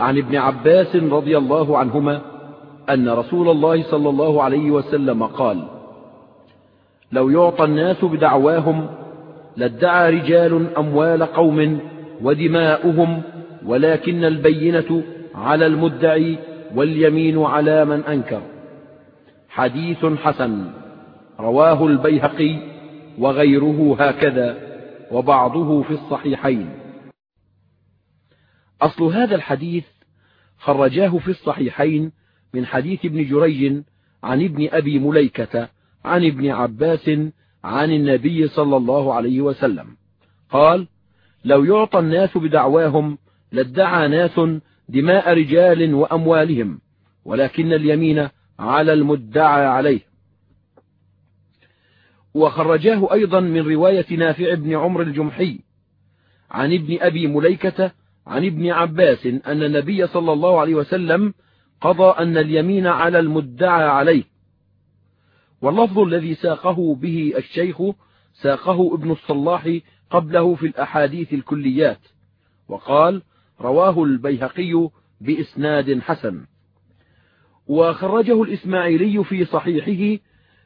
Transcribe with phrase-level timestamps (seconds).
[0.00, 2.20] عن ابن عباس رضي الله عنهما
[2.90, 5.64] أن رسول الله صلى الله عليه وسلم قال
[7.12, 8.86] لو يعطى الناس بدعواهم
[9.56, 11.80] لادعى رجال أموال قوم
[12.22, 13.22] ودماؤهم
[13.66, 15.02] ولكن البينة
[15.34, 16.38] على المدعي
[16.74, 18.40] واليمين على من أنكر.
[19.48, 20.64] حديث حسن
[21.40, 22.56] رواه البيهقي
[23.18, 24.56] وغيره هكذا
[25.12, 26.68] وبعضه في الصحيحين.
[28.82, 29.84] أصل هذا الحديث
[30.58, 32.12] خرجاه في الصحيحين
[32.54, 33.82] من حديث ابن جريج
[34.22, 35.68] عن ابن أبي مليكة
[36.04, 37.10] عن ابن عباس
[37.64, 39.96] عن النبي صلى الله عليه وسلم.
[40.50, 40.88] قال
[41.44, 43.18] لو يعطى الناس بدعواهم
[43.52, 44.40] لادعى ناس
[44.88, 46.80] دماء رجال وأموالهم
[47.24, 48.28] ولكن اليمين
[48.58, 50.00] على المدعى عليه.
[52.34, 55.60] وخرجاه أيضا من رواية نافع بن عمر الجمحي
[56.50, 57.92] عن ابن أبي مليكة
[58.26, 61.34] عن ابن عباس أن النبي صلى الله عليه وسلم
[61.80, 64.24] قضى أن اليمين على المدعى عليه.
[65.62, 67.82] واللفظ الذي ساقه به الشيخ
[68.32, 69.78] ساقه ابن الصلاح
[70.10, 72.00] قبله في الأحاديث الكليات
[72.68, 73.22] وقال
[73.60, 74.88] رواه البيهقي
[75.20, 76.46] بإسناد حسن.
[77.66, 80.22] وخرجه الإسماعيلي في صحيحه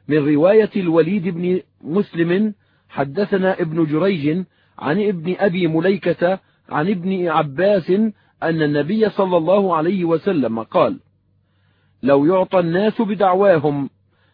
[0.07, 2.53] من رواية الوليد بن مسلم
[2.89, 4.43] حدثنا ابن جريج
[4.79, 7.89] عن ابن أبي مليكة عن ابن عباس
[8.43, 10.99] أن النبي صلى الله عليه وسلم قال
[12.03, 13.89] لو يعطى الناس بدعواهم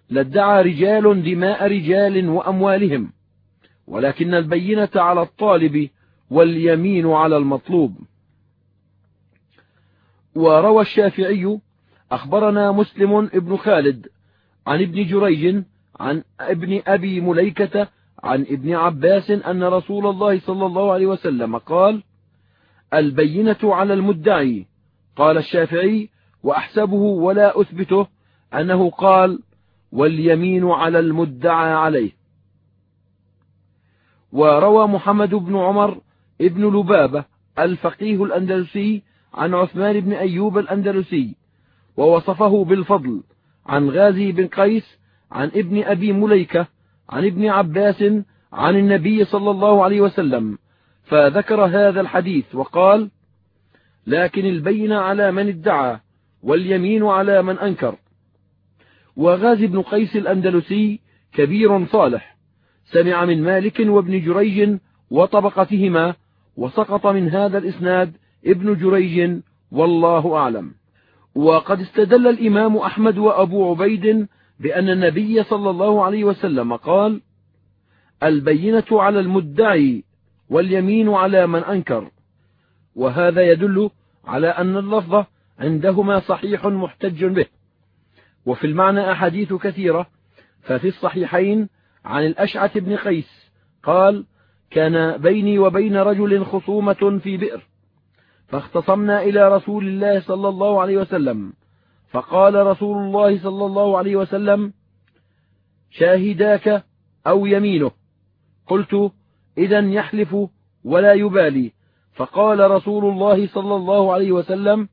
[0.10, 3.12] لادعى رجال دماء رجال وأموالهم
[3.88, 5.90] ولكن البينة على الطالب
[6.30, 7.96] واليمين على المطلوب.
[10.36, 11.60] وروى الشافعي
[12.12, 14.08] أخبرنا مسلم ابن خالد
[14.68, 15.64] عن ابن جريج
[16.00, 17.88] عن ابن أبي مليكة
[18.24, 22.04] عن ابن عباس أن رسول الله صلى الله عليه وسلم قال
[22.94, 24.66] البينة على المدعي.
[25.16, 26.10] قال الشافعي
[26.44, 28.08] وأحسبه ولا أثبته
[28.54, 29.40] أنه قال
[29.92, 32.12] واليمين على المدعى عليه.
[34.32, 36.02] وروى محمد بن عمر
[36.42, 37.26] ابن لبابة
[37.60, 39.04] الفقيه الأندلسي
[39.34, 41.36] عن عثمان بن أيوب الأندلسي
[41.98, 43.24] ووصفه بالفضل
[43.66, 44.98] عن غازي بن قيس
[45.32, 46.68] عن ابن أبي مليكة
[47.10, 48.04] عن ابن عباس
[48.54, 50.58] عن النبي صلى الله عليه وسلم.
[51.04, 53.10] فذكر هذا الحديث وقال
[54.08, 56.00] لكن البين على من ادعى
[56.44, 57.96] واليمين على من أنكر.
[59.16, 61.00] وغازي بن قيس الأندلسي
[61.34, 62.38] كبير صالح
[62.86, 64.78] سمع من مالك وابن جريج
[65.10, 66.16] وطبقتهما
[66.58, 68.14] وسقط من هذا الإسناد
[68.46, 69.40] ابن جريج
[69.72, 70.72] والله أعلم.
[71.36, 74.28] وقد استدل الإمام أحمد وأبو عبيد
[74.60, 77.22] بأن النبي صلى الله عليه وسلم قال
[78.24, 80.04] البينة على المدعي
[80.50, 82.12] واليمين على من أنكر.
[82.96, 83.90] وهذا يدل
[84.26, 85.26] على أن اللفظ
[85.60, 87.46] عندهما صحيح محتج به.
[88.46, 90.08] وفي المعنى أحاديث كثيرة
[90.62, 91.70] ففي الصحيحين
[92.06, 93.52] عن الأشعث بن قيس
[93.84, 94.26] قال
[94.72, 97.62] كان بيني وبين رجل خصومة في بئر
[98.48, 101.54] فاختصمنا إلى رسول الله صلى الله عليه وسلم.
[102.12, 104.74] فقال رسول الله صلى الله عليه وسلم
[105.90, 106.84] شاهداك
[107.28, 107.92] أو يمينه
[108.68, 109.12] قلت
[109.58, 110.36] إذا يحلف
[110.84, 111.72] ولا يبالي.
[112.14, 114.90] فقال رسول الله صلى الله عليه وسلم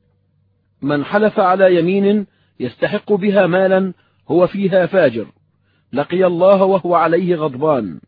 [0.83, 2.27] من حلف على يمين
[2.61, 3.93] يستحق بها مالا
[4.29, 5.27] هو فيها فاجر
[5.93, 8.01] لقي الله وهو عليه غضبان.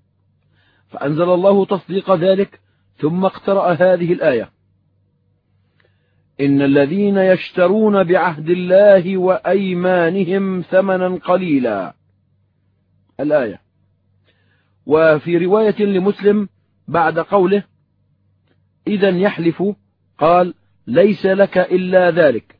[0.88, 2.60] فأنزل الله تصديق ذلك
[2.96, 4.50] ثم اقترأ هذه الآية.
[6.40, 11.94] إن الذين يشترون بعهد الله وأيمانهم ثمنا قليلا.
[13.20, 13.60] الآية.
[14.86, 16.48] وفي رواية لمسلم
[16.88, 17.62] بعد قوله
[18.86, 19.62] إذا يحلف
[20.18, 20.54] قال
[20.86, 22.58] ليس لك إلا ذلك.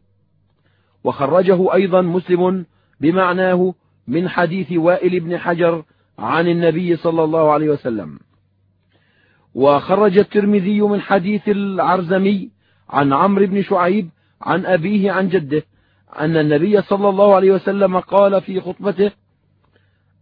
[1.04, 2.66] وخرجه أيضا مسلم
[3.00, 3.74] بمعناه
[4.08, 5.84] من حديث وائل بن حجر
[6.18, 8.18] عن النبي صلى الله عليه وسلم.
[9.54, 12.50] وخرج الترمذي من حديث العرزمي
[12.90, 14.10] عن عمرو بن شعيب
[14.42, 15.62] عن أبيه عن جده
[16.18, 19.10] أن النبي صلى الله عليه وسلم قال في خطبته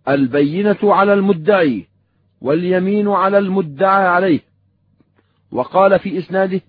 [0.08, 1.89] البينة على المدعي.
[2.40, 4.40] واليمين على المدعى عليه.
[5.52, 6.60] وقال في إسناده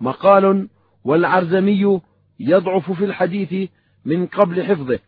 [0.00, 0.68] مقال
[1.04, 2.00] والعرزمي
[2.40, 3.70] يضعف في الحديث
[4.04, 4.98] من قبل حفظه.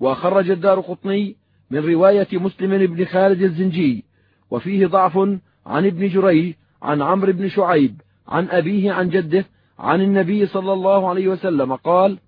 [0.00, 1.36] وخرج الدار قطني
[1.70, 4.04] من رواية مسلم بن خالد الزنجي
[4.50, 5.18] وفيه ضعف
[5.66, 9.44] عن ابن جريج عن عمرو بن شعيب عن أبيه عن جده
[9.78, 11.74] عن النبي صلى الله عليه وسلم.
[11.74, 12.18] قال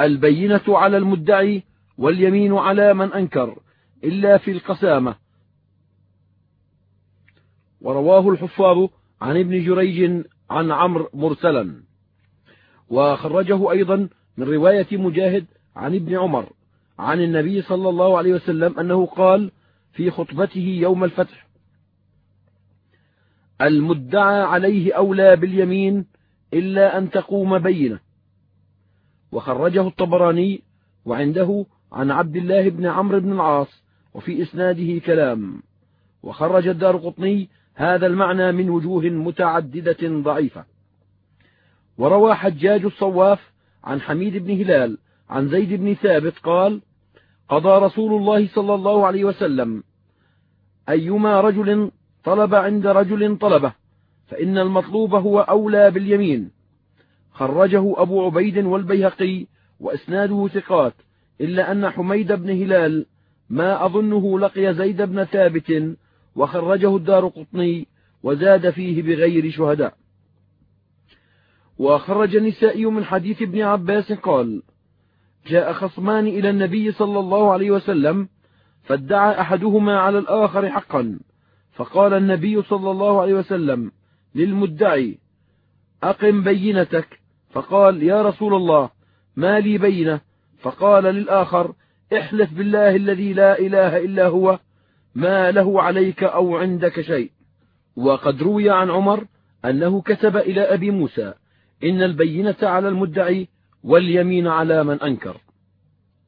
[0.00, 1.62] البينة على المدعي
[1.98, 3.58] واليمين على من أنكر.
[4.04, 5.14] إلا في القسامة.
[7.80, 8.88] ورواه الحفاظ
[9.20, 11.82] عن ابن جريج عن عمرو مرسلا.
[12.88, 15.46] وخرجه أيضا من رواية مجاهد
[15.76, 16.52] عن ابن عمر
[16.98, 19.50] عن النبي صلى الله عليه وسلم أنه قال
[19.92, 21.48] في خطبته يوم الفتح
[23.60, 26.06] المدعى عليه أولى باليمين
[26.54, 28.00] إلا أن تقوم بينة.
[29.32, 30.62] وخرجه الطبراني
[31.04, 33.81] وعنده عن عبد الله بن عمرو بن العاص
[34.14, 35.62] وفي إسناده كلام.
[36.22, 40.64] وخرج الدار قطني هذا المعنى من وجوه متعددة ضعيفة.
[41.98, 43.52] وروى حجاج الصواف
[43.84, 44.98] عن حميد بن هلال
[45.30, 46.82] عن زيد بن ثابت قال
[47.48, 49.82] قضى رسول الله صلى الله عليه وسلم.
[50.88, 51.90] أيما رجل
[52.24, 53.72] طلب عند رجل طلبه
[54.26, 56.50] فإن المطلوب هو أولى باليمين.
[57.32, 59.46] خرجه أبو عبيد والبيهقي
[59.80, 60.94] وإسناده ثقات
[61.40, 63.06] إلا أن حميد بن هلال
[63.52, 65.96] ما أظنه لقي زيد بن ثابت
[66.36, 67.86] وخرجه الدار قطني
[68.22, 69.94] وزاد فيه بغير شهداء.
[71.78, 74.62] وخرج النسائي من حديث ابن عباس قال
[75.46, 78.28] جاء خصمان إلى النبي صلى الله عليه وسلم
[78.82, 81.18] فادعى أحدهما على الآخر حقا
[81.72, 83.92] فقال النبي صلى الله عليه وسلم
[84.34, 85.18] للمدعي
[86.02, 87.20] أقم بينتك.
[87.50, 88.90] فقال يا رسول الله
[89.36, 90.20] ما لي بينة.
[90.60, 91.74] فقال للآخر
[92.18, 94.58] احلف بالله الذي لا إله إلا هو
[95.14, 97.30] ما له عليك أو عندك شيء.
[97.96, 99.26] وقد روي عن عمر
[99.64, 101.34] أنه كتب إلى أبي موسى
[101.84, 103.48] إن البينة على المدعي
[103.84, 105.36] واليمين على من أنكر.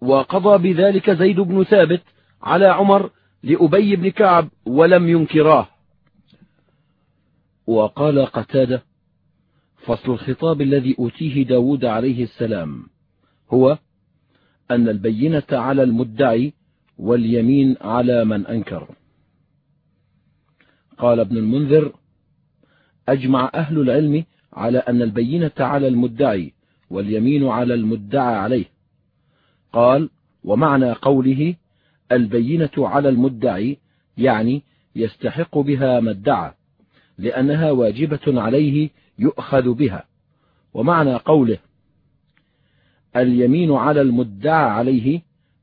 [0.00, 2.02] وقضى بذلك زيد بن ثابت
[2.42, 3.10] على عمر
[3.42, 5.68] لأبي بن كعب ولم ينكراه.
[7.66, 8.82] وقال قتادة
[9.86, 12.86] فصل الخطاب الذي أوتيه داود عليه السلام
[13.50, 13.78] هو
[14.70, 16.52] أن البينة على المدعي
[16.98, 18.88] واليمين على من أنكر.
[20.98, 21.92] قال ابن المنذر
[23.08, 26.52] أجمع أهل العلم على أن البينة على المدعي
[26.90, 28.64] واليمين على المدعى عليه.
[29.72, 30.10] قال
[30.44, 31.54] ومعنى قوله
[32.12, 33.78] البينة على المدعي
[34.18, 34.62] يعني
[34.96, 36.52] يستحق بها ما ادعى
[37.18, 40.04] لأنها واجبة عليه يؤخذ بها.
[40.74, 41.58] ومعنى قوله
[43.16, 45.22] اليمين على المدعى عليه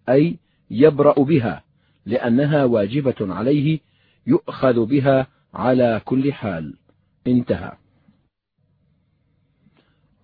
[0.09, 0.37] أي
[0.71, 1.63] يبرأ بها
[2.05, 3.79] لأنها واجبة عليه
[4.27, 6.73] يؤخذ بها على كل حال.
[7.27, 7.71] انتهى.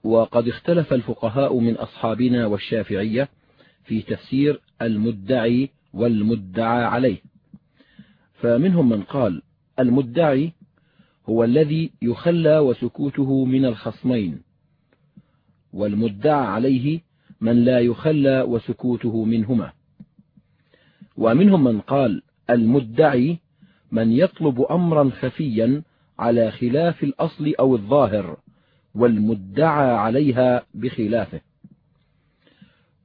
[0.03, 3.30] وقد اختلف الفقهاء من أصحابنا والشافعية
[3.83, 7.18] في تفسير المدعي والمدعى عليه.
[8.33, 9.41] فمنهم من قال
[9.80, 10.53] المدعي
[11.30, 14.41] هو الذي يخلى وسكوته من الخصمين
[15.73, 17.01] والمدعى عليه
[17.41, 19.71] من لا يخلى وسكوته منهما.
[21.17, 23.37] ومنهم من قال المدعي
[23.91, 25.83] من يطلب أمرا خفيا
[26.19, 28.37] على خلاف الأصل أو الظاهر
[28.95, 31.41] والمدعى عليها بخلافه.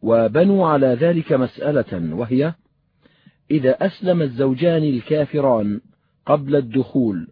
[0.02, 2.55] وبنوا على ذلك مسألة وهي
[3.50, 5.81] إذا أسلم الزوجان الكافران
[6.26, 7.29] قبل الدخول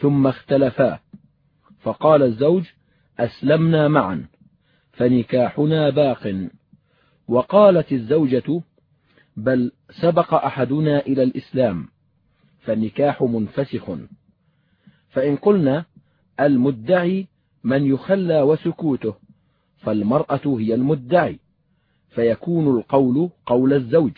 [0.00, 0.98] ثم اختلفا
[1.80, 2.64] فقال الزوج
[3.18, 4.26] أسلمنا معا.
[4.92, 6.48] فنكاحنا باق.
[7.28, 8.62] وقالت الزوجة
[9.36, 11.88] بل سبق أحدنا إلى الإسلام
[12.60, 13.90] فالنكاح منفسخ.
[15.08, 15.84] فإن قلنا
[16.40, 17.26] المدعي
[17.64, 19.14] من يخلى وسكوته
[19.76, 21.38] فالمرأة هي المدعي
[22.10, 24.12] فيكون القول قول الزوج.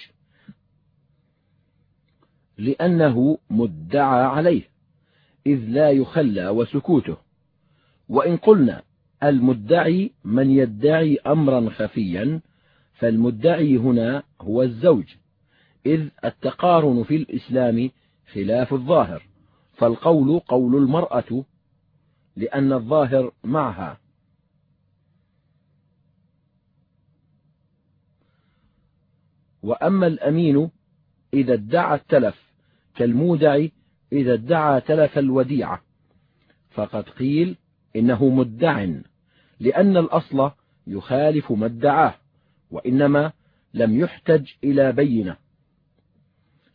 [2.58, 4.62] لأنه مدعى عليه
[5.46, 7.16] إذ لا يخلى وسكوته.
[8.08, 8.82] وإن قلنا
[9.28, 12.40] المدعي من يدعي أمرا خفيا
[12.94, 15.04] فالمدعي هنا هو الزوج
[15.86, 17.90] إذ التقارن في الإسلام
[18.32, 19.22] خلاف الظاهر
[19.72, 21.44] فالقول قول المرأة
[22.36, 24.00] لأن الظاهر معها.
[29.62, 30.70] وأما الأمين
[31.34, 32.52] إذا ادعى التلف
[32.94, 33.66] كالمودع
[34.12, 35.82] إذا ادعى تلف الوديعة
[36.70, 37.56] فقد قيل
[37.96, 38.86] إنه مدع.
[39.64, 40.50] لأن الأصل
[40.86, 42.14] يخالف ما ادعاه
[42.70, 43.32] وإنما
[43.74, 45.36] لم يحتج إلى بينة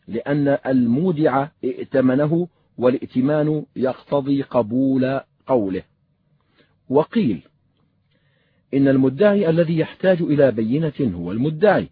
[0.08, 5.82] لأن المودع ائتمنه والائتمان يقتضي قبول قوله.
[6.88, 7.42] وقيل
[8.74, 11.88] إن المدعي الذي يحتاج إلى بينة هو المدعي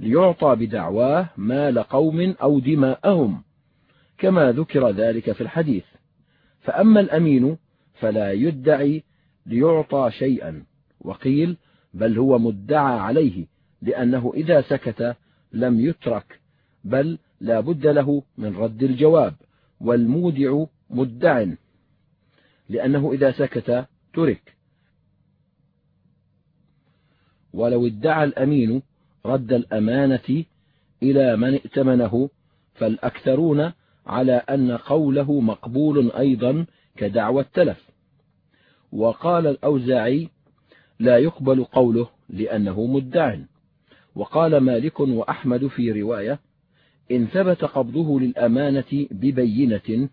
[0.00, 3.42] ليعطى بدعواه مال قوم أو دماءهم
[4.18, 5.84] كما ذكر ذلك في الحديث.
[6.60, 7.56] فأما الأمين
[7.94, 9.02] فلا يدعي
[9.46, 10.64] ليعطى شيئا.
[11.00, 11.56] وقيل
[11.94, 13.46] بل هو مدعى عليه
[13.82, 15.16] لأنه إذا سكت
[15.52, 16.40] لم يترك
[16.84, 19.34] بل لا بد له من رد الجواب
[19.80, 21.44] والمودع مدع
[22.68, 24.56] لأنه إذا سكت ترك.
[27.52, 28.82] ولو ادعى الأمين
[29.26, 30.44] رد الأمانة
[31.02, 32.30] إلى من ائتمنه
[32.74, 33.72] فالأكثرون
[34.06, 37.85] على أن قوله مقبول أيضا كدعوى التلف.
[38.92, 40.28] وقال الأوزاعي
[41.00, 43.36] لا يقبل قوله لأنه مدع
[44.14, 46.40] وقال مالك وأحمد في رواية
[47.10, 50.08] إن ثبت قبضه للأمانة ببينة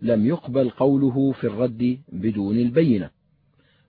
[0.00, 3.10] لم يقبل قوله في الرد بدون البينة.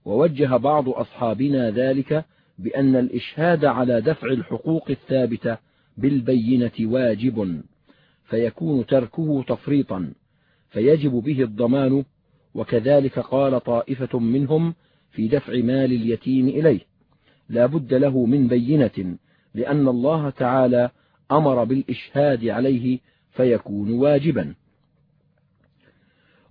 [0.05, 2.25] ووجه بعض أصحابنا ذلك
[2.59, 5.57] بأن الإشهاد على دفع الحقوق الثابتة
[5.97, 7.61] بالبينة واجب
[8.25, 10.13] فيكون تركه تفريطا
[10.69, 12.03] فيجب به الضمان
[12.55, 14.73] وكذلك قال طائفة منهم
[15.11, 16.79] في دفع مال اليتيم إليه.
[17.49, 19.17] لا بد له من بينة
[19.53, 20.89] لأن الله تعالى
[21.31, 22.99] أمر بالإشهاد عليه
[23.31, 24.55] فيكون واجبا.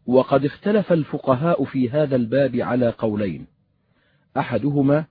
[0.06, 3.47] وقد اختلف الفقهاء في هذا الباب على قولين.
[4.37, 5.04] أحدهما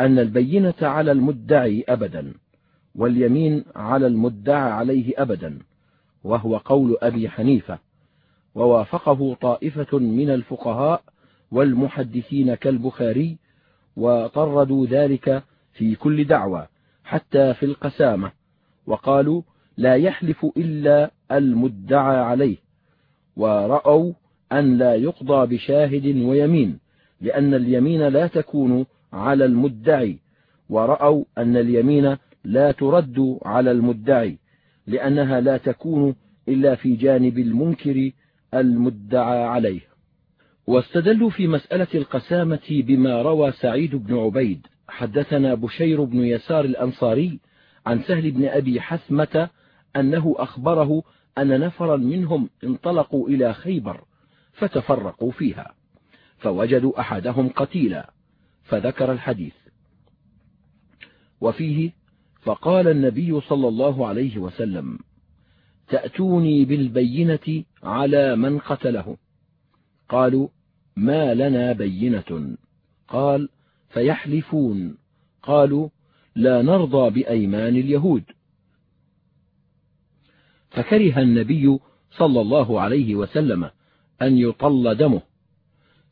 [0.00, 2.34] أن البينة على المدعي أبدا
[2.94, 5.58] واليمين على المدعى عليه أبدا
[6.24, 7.78] وهو قول أبي حنيفة.
[8.54, 11.02] ووافقه طائفة من الفقهاء
[11.52, 13.36] والمحدثين كالبخاري
[13.96, 15.42] وطردوا ذلك
[15.72, 16.66] في كل دعوى
[17.04, 18.32] حتى في القسامة
[18.86, 19.42] وقالوا
[19.76, 22.56] لا يحلف إلا المدعى عليه
[23.36, 24.12] ورأوا
[24.52, 26.78] أن لا يقضى بشاهد ويمين
[27.20, 30.18] لأن اليمين لا تكون على المدعي
[30.68, 34.38] ورأوا أن اليمين لا ترد على المدعي
[34.86, 36.14] لأنها لا تكون
[36.48, 38.10] إلا في جانب المنكر
[38.54, 39.80] المدعى عليه.
[40.66, 44.66] واستدلوا في مسألة القسامة بما روى سعيد بن عبيد.
[44.88, 47.40] حدثنا بشير بن يسار الأنصاري
[47.86, 49.48] عن سهل بن أبي حثمة
[49.96, 51.02] أنه أخبره
[51.38, 54.04] أن نفرا منهم انطلقوا إلى خيبر
[54.52, 55.74] فتفرقوا فيها
[56.38, 58.12] فوجدوا أحدهم قتيلا
[58.64, 59.54] فذكر الحديث.
[61.40, 61.92] وفيه
[62.42, 64.98] فقال النبي صلى الله عليه وسلم
[65.92, 69.16] تأتوني بالبينة على من قتله.
[70.08, 70.48] قالوا
[70.96, 72.56] ما لنا بينة.
[73.08, 73.48] قال
[73.88, 74.98] فيحلفون.
[75.42, 75.88] قالوا
[76.36, 78.24] لا نرضى بأيمان اليهود.
[80.70, 81.78] فكره النبي
[82.10, 83.70] صلى الله عليه وسلم
[84.22, 85.22] أن يطل دمه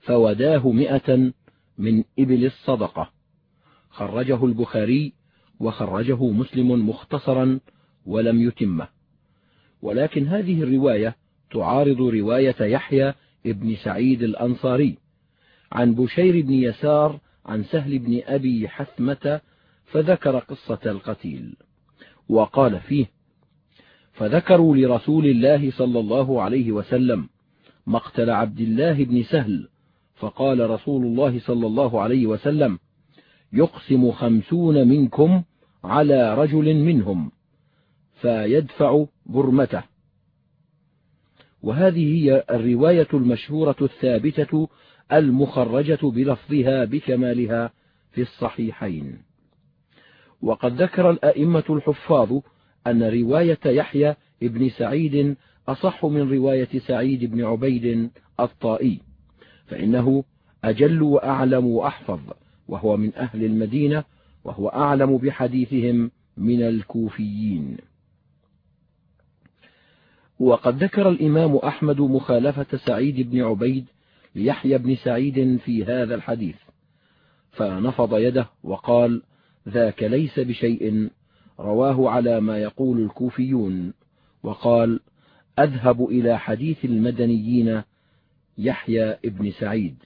[0.01, 1.33] فوداه مئة
[1.79, 3.13] من إبل الصدقة.
[3.91, 5.13] خرجه البخاري
[5.61, 7.61] وخرجه مسلم مختصرا
[8.07, 9.00] ولم يتمه.
[9.83, 11.17] ولكن هذه الرواية
[11.51, 13.15] تعارض رواية يحيى
[13.47, 14.99] ابن سعيد الأنصاري
[15.73, 19.41] عن بشير بن يسار عن سهل بن أبي حثمة
[19.85, 21.57] فذكر قصة القتيل
[22.29, 23.07] وقال فيه
[24.13, 27.29] فذكروا لرسول الله صلى الله عليه وسلم
[27.87, 29.69] مقتل عبد الله بن سهل
[30.17, 32.79] فقال رسول الله صلى الله عليه وسلم
[33.53, 35.43] يقسم خمسون منكم
[35.85, 37.31] على رجل منهم
[38.21, 39.83] فيدفع برمته.
[41.63, 44.69] وهذه هي الرواية المشهورة الثابتة
[45.13, 47.71] المخرجة بلفظها بكمالها
[48.13, 49.19] في الصحيحين.
[50.43, 52.41] وقد ذكر الأئمة الحفاظ
[52.87, 55.37] أن رواية يحيى بن سعيد
[55.69, 58.11] أصح من رواية سعيد بن عبيد
[58.41, 59.01] الطائي
[59.67, 60.25] فإنه
[60.65, 62.21] أجل وأعلم وأحفظ
[62.69, 64.05] وهو من أهل المدينة
[64.45, 67.77] وهو أعلم بحديثهم من الكوفيين.
[70.41, 73.85] وقد ذكر الإمام أحمد مخالفة سعيد بن عبيد
[74.35, 76.57] ليحيى بن سعيد في هذا الحديث
[77.53, 79.23] فنفض يده وقال
[79.69, 81.09] ذاك ليس بشيء
[81.61, 83.93] رواه على ما يقول الكوفيون
[84.43, 85.01] وقال
[85.59, 87.83] أذهب إلى حديث المدنيين
[88.59, 89.97] يحيى بن سعيد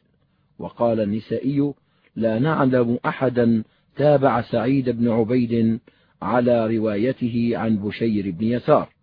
[0.59, 1.73] وقال النسائي
[2.17, 3.64] لا نعلم أحدا
[3.97, 5.81] تابع سعيد بن عبيد
[6.23, 8.94] على روايته عن بشير بن يسار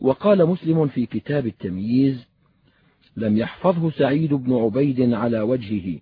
[0.00, 2.24] وقال مسلم في كتاب التمييز
[3.16, 5.98] لم يحفظه سعيد بن عبيد على وجهه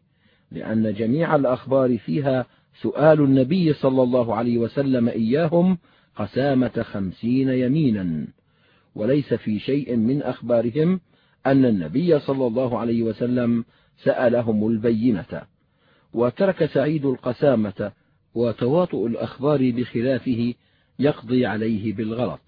[0.52, 2.46] لأن جميع الأخبار فيها
[2.82, 5.78] سؤال النبي صلى الله عليه وسلم إياهم
[6.16, 8.26] قسامة خمسين يمينا
[8.94, 11.00] وليس في شيء من أخبارهم
[11.46, 13.64] أن النبي صلى الله عليه وسلم
[14.02, 15.42] سألهم البينة
[16.12, 17.92] وترك سعيد القسامة
[18.34, 20.54] وتواطؤ الأخبار بخلافه
[20.98, 22.40] يقضي عليه بالغلط.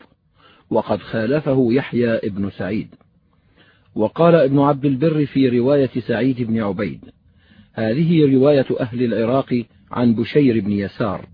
[0.70, 2.88] وقد خالفه يحيى ابن سعيد.
[3.94, 7.04] وقال ابن عبد البر في رواية سعيد بن عبيد
[7.74, 11.28] هذه رواية أهل العراق عن بشير بن يسار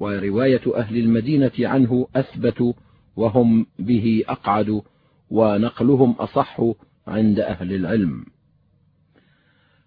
[0.00, 2.74] ورواية أهل المدينة عنه أثبت
[3.16, 4.82] وهم به أقعد
[5.30, 6.60] ونقلهم أصح
[7.06, 8.24] عند أهل العلم.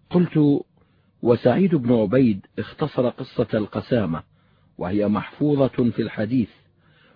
[0.10, 0.64] قلت
[1.22, 4.24] وسعيد بن عبيد اختصر قصة القسامة
[4.78, 6.50] وهي محفوظة في الحديث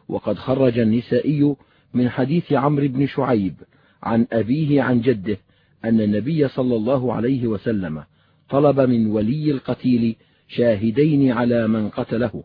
[0.07, 1.55] وقد خرج النسائي
[1.93, 3.55] من حديث عمرو بن شعيب
[4.03, 5.37] عن أبيه عن جده
[5.85, 8.03] أن النبي صلى الله عليه وسلم
[8.49, 10.15] طلب من ولي القتيل
[10.47, 12.43] شاهدين على من قتله.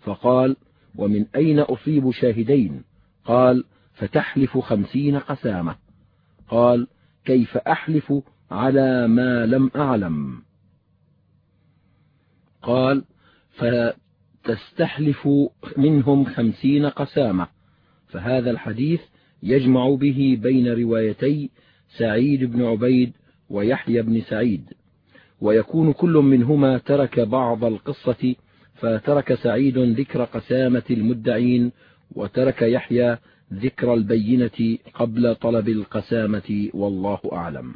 [0.00, 0.56] فقال
[0.96, 2.82] ومن أين أصيب شاهدين
[3.24, 5.76] قال فتحلف خمسين قسامة.
[6.48, 6.86] قال
[7.24, 8.12] كيف أحلف
[8.50, 10.42] على ما لم أعلم؟
[12.62, 13.04] قال
[14.44, 15.28] فتستحلف
[15.76, 17.57] منهم خمسين قسامة.
[18.08, 19.00] فهذا الحديث
[19.42, 21.50] يجمع به بين روايتي
[21.98, 23.12] سعيد بن عبيد
[23.50, 24.72] ويحيى بن سعيد
[25.40, 28.34] ويكون كل منهما ترك بعض القصة
[28.74, 31.72] فترك سعيد ذكر قسامة المدعين
[32.10, 33.18] وترك يحيى
[33.52, 37.74] ذكر البينة قبل طلب القسامة والله أعلم.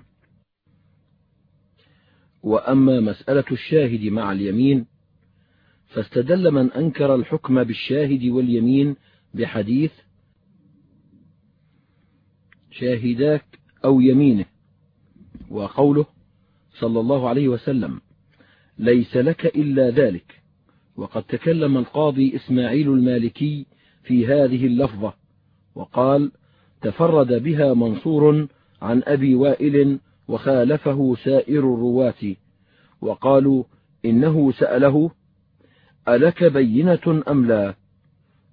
[2.43, 4.87] وأما مسألة الشاهد مع اليمين
[5.87, 8.97] فاستدل من أنكر الحكم بالشاهد واليمين
[9.35, 9.93] بحديث
[12.73, 13.45] شاهداك
[13.85, 14.45] أو يمينه
[15.51, 16.07] وقوله
[16.79, 18.01] صلى الله عليه وسلم
[18.79, 20.43] ليس لك إلا ذلك.
[20.97, 23.67] وقد تكلم القاضي إسماعيل المالكي
[24.05, 25.15] في هذه اللفظة
[25.75, 26.33] وقال
[26.83, 28.49] تفرد بها منصور
[28.83, 29.99] عن أبي وائل
[30.29, 32.37] وخالفه سائر الرواة
[33.01, 33.65] وقالوا
[34.05, 35.11] إنه سأله
[36.09, 37.75] ألك بينة أم لا؟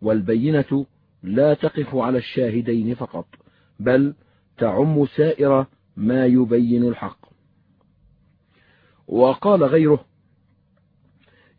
[0.02, 0.86] والبينة
[1.24, 3.26] لا تقف على الشاهدين فقط.
[3.80, 4.14] بل
[4.58, 5.66] تعم سائر
[5.98, 7.20] ما يبين الحق.
[9.08, 10.06] وقال غيره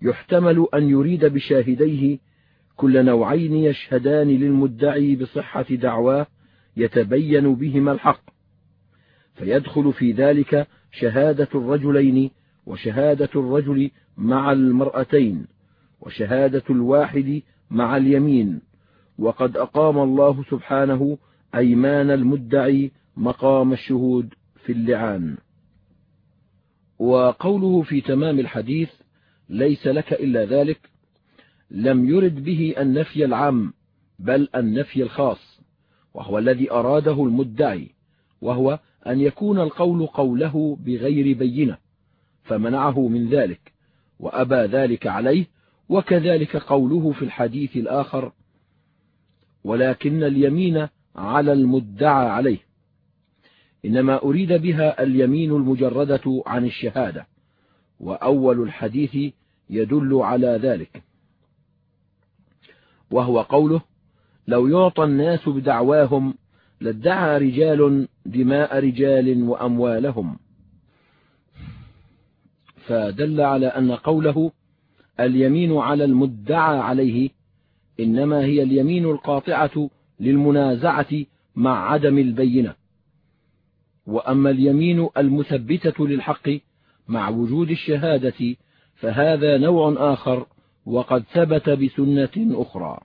[0.02, 2.18] يحتمل أن يريد بشاهديه
[2.76, 6.26] كل نوعين يشهدان للمدعي بصحة دعواه
[6.76, 8.22] يتبين بهما الحق.
[9.34, 12.30] فيدخل في ذلك شهادة الرجلين
[12.66, 15.46] وشهادة الرجل مع المرأتين
[16.00, 18.60] وشهادة الواحد مع اليمين.
[19.18, 21.18] وقد أقام الله سبحانه
[21.54, 24.34] أيمان المدعي مقام الشهود
[24.64, 25.36] في اللعان.
[26.98, 28.90] وقوله في تمام الحديث
[29.48, 30.90] ليس لك إلا ذلك
[31.70, 33.72] لم يرد به النفي العام
[34.18, 35.60] بل النفي الخاص
[36.14, 37.90] وهو الذي أراده المدعي
[38.40, 41.76] وهو أن يكون القول قوله بغير بينة
[42.42, 43.72] فمنعه من ذلك
[44.18, 45.46] وأبى ذلك عليه
[45.88, 48.32] وكذلك قوله في الحديث الآخر
[49.64, 52.58] ولكن اليمين على المدعى عليه.
[53.84, 57.26] إنما أريد بها اليمين المجردة عن الشهادة
[58.00, 59.32] وأول الحديث
[59.70, 61.02] يدل على ذلك.
[63.10, 63.80] وهو قوله
[64.46, 66.34] لو يعطى الناس بدعواهم
[66.80, 70.38] لادعى رجال دماء رجال وأموالهم.
[72.86, 74.52] فدل على أن قوله
[75.20, 77.30] اليمين على المدعى عليه
[78.00, 79.90] إنما هي اليمين القاطعة
[80.20, 81.24] للمنازعة
[81.56, 82.74] مع عدم البينة.
[84.06, 86.50] وأما اليمين المثبتة للحق
[87.08, 88.56] مع وجود الشهادة
[88.94, 90.46] فهذا نوع آخر
[90.86, 92.98] وقد ثبت بسنة أخرى.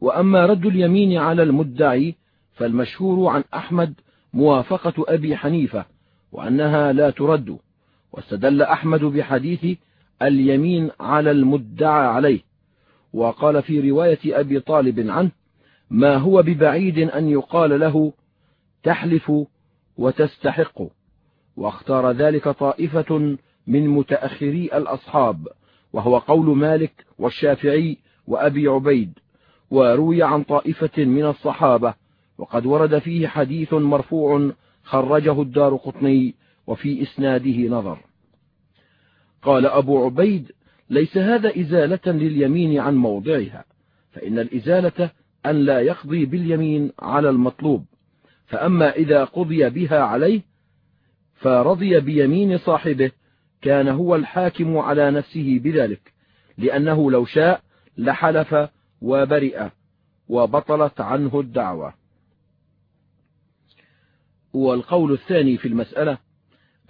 [0.00, 2.14] وأما رد اليمين على المدعي
[2.52, 3.94] فالمشهور عن أحمد
[4.32, 5.84] موافقة أبي حنيفة
[6.32, 7.58] وأنها لا ترد
[8.12, 9.78] واستدل أحمد بحديث
[10.22, 12.40] اليمين على المدعى عليه
[13.12, 15.30] وقال في رواية أبي طالب عنه
[15.90, 18.12] ما هو ببعيد أن يقال له
[18.82, 19.32] تحلف
[19.96, 20.82] وتستحق.
[21.56, 25.48] واختار ذلك طائفة من متأخري الأصحاب
[25.92, 29.18] وهو قول مالك والشافعي وأبي عبيد
[29.70, 31.94] وروي عن طائفة من الصحابة
[32.38, 34.50] وقد ورد فيه حديث مرفوع
[34.82, 36.34] خرجه الدار قطني
[36.66, 37.98] وفي إسناده نظر.
[39.42, 40.52] قال أبو عبيد
[40.90, 43.64] ليس هذا إزالة لليمين عن موضعها
[44.12, 45.10] فإن الإزالة
[45.50, 47.86] أن لا يقضي باليمين على المطلوب.
[48.46, 50.42] فأما إذا قضي بها عليه
[51.34, 53.10] فرضي بيمين صاحبه
[53.62, 56.12] كان هو الحاكم على نفسه بذلك
[56.58, 57.62] لأنه لو شاء
[57.98, 58.68] لحلف
[59.02, 59.68] وبرئ
[60.28, 61.94] وبطلت عنه الدعوة.
[64.52, 66.18] والقول الثاني في المسألة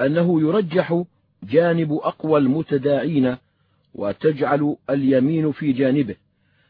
[0.00, 1.02] أنه يرجح
[1.42, 3.36] جانب أقوى المتداعين
[3.94, 6.16] وتجعل اليمين في جانبه.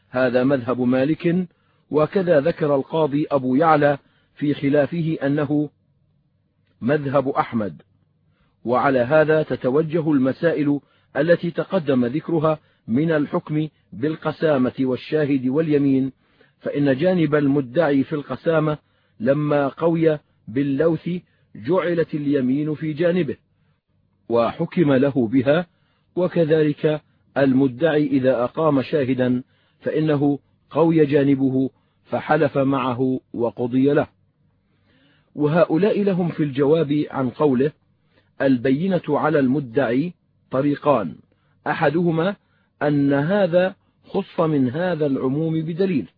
[0.09, 1.47] هذا مذهب مالك
[1.91, 3.97] وكذا ذكر القاضي أبو يعلى
[4.35, 5.69] في خلافه أنه
[6.81, 7.81] مذهب أحمد
[8.65, 10.79] وعلى هذا تتوجه المسائل
[11.17, 16.11] التي تقدم ذكرها من الحكم بالقسامة والشاهد واليمين
[16.59, 18.77] فإن جانب المدعي في القسامة
[19.19, 21.09] لما قوي باللوث
[21.55, 23.37] جعلت اليمين في جانبه
[24.29, 25.67] وحكم له بها
[26.15, 27.01] وكذلك
[27.37, 29.43] المدعي إذا أقام شاهدا
[29.79, 31.69] فإنه قوي جانبه
[32.09, 34.07] فحلف معه وقضي له.
[35.35, 37.71] وهؤلاء لهم في الجواب عن قوله
[38.41, 40.13] البينة على المدعي
[40.51, 41.15] طريقان
[41.67, 42.35] أحدهما
[42.81, 46.09] أن هذا خص من هذا العموم بدليل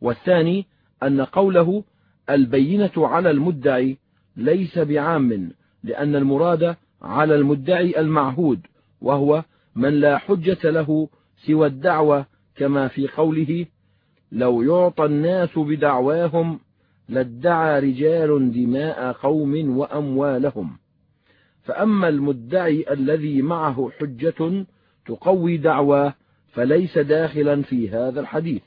[0.00, 0.66] والثاني
[1.02, 1.84] أن قوله
[2.30, 3.98] البينة على المدعي
[4.36, 5.52] ليس بعام
[5.84, 8.60] لأن المراد على المدعي المعهود
[9.00, 11.08] وهو من لا حجة له
[11.46, 13.66] سوى الدعوة كما في قوله
[14.32, 16.60] لو يعطى الناس بدعواهم
[17.08, 20.78] لادعى رجال دماء قوم وأموالهم.
[21.62, 24.66] فأما المدعي الذي معه حجة
[25.06, 26.14] تقوي دعواه
[26.48, 28.62] فليس داخلا في هذا الحديث.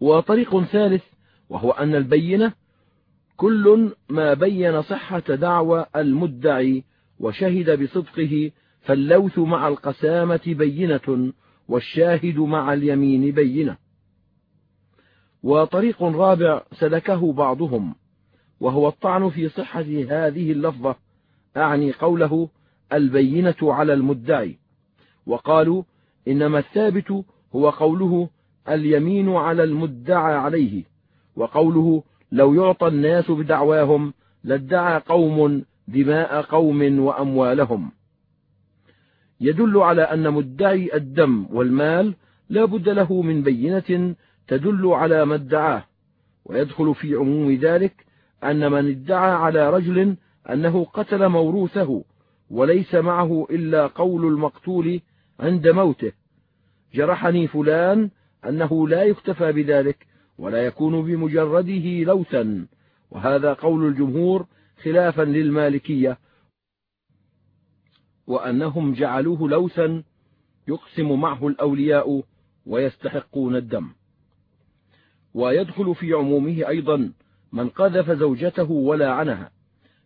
[0.00, 1.04] وطريق ثالث
[1.48, 2.52] وهو أن البينة
[3.36, 6.84] كل ما بين صحة دعوى المدعي
[7.20, 8.50] وشهد بصدقه
[8.80, 11.32] فاللوث مع القسامة بينة
[11.68, 13.76] والشاهد مع اليمين بينة.
[15.42, 17.94] وطريق رابع سلكه بعضهم
[18.60, 20.96] وهو الطعن في صحة هذه اللفظة
[21.56, 22.48] أعني قوله
[22.92, 24.58] البينة على المدعي.
[25.26, 25.82] وقالوا
[26.28, 27.24] إنما الثابت
[27.54, 28.28] هو قوله
[28.68, 30.84] اليمين على المدعى عليه
[31.36, 37.90] وقوله لو يعطى الناس بدعواهم لادعى قوم دماء قوم وأموالهم.
[39.40, 42.14] يدل على أن مدعي الدم والمال
[42.48, 44.14] لا بد له من بينة
[44.48, 45.84] تدل على ما ادعاه
[46.44, 48.06] ويدخل في عموم ذلك
[48.44, 50.16] أن من ادعى على رجل
[50.50, 52.04] أنه قتل موروثه
[52.50, 55.00] وليس معه إلا قول المقتول
[55.40, 56.12] عند موته.
[56.94, 58.10] جرحني فلان
[58.48, 60.06] أنه لا يكتفى بذلك
[60.38, 62.66] ولا يكون بمجرده لوثا
[63.10, 64.46] وهذا قول الجمهور
[64.82, 66.18] خلافا للمالكية.
[68.26, 70.02] وأنهم جعلوه لوثا
[70.68, 72.22] يقسم معه الأولياء
[72.66, 73.90] ويستحقون الدم.
[75.34, 77.12] ويدخل في عمومه أيضا
[77.52, 79.50] من قذف زوجته ولعنها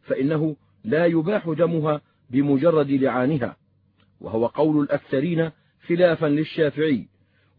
[0.03, 2.01] فإنه لا يباح دمها
[2.31, 3.57] بمجرد لعانها
[4.21, 5.51] وهو قول الأكثرين
[5.87, 7.09] خلافا للشافعي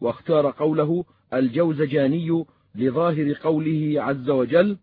[0.00, 2.44] واختار قوله الجوزجاني
[2.74, 4.78] لظاهر قوله عز وجل